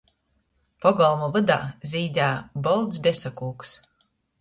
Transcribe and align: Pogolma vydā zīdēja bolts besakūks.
Pogolma 0.85 1.27
vydā 1.35 1.59
zīdēja 1.91 2.65
bolts 2.71 3.05
besakūks. 3.09 3.81